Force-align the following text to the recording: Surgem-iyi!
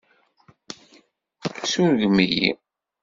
Surgem-iyi! 1.71 2.49